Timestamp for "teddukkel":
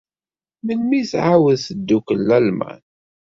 1.65-2.19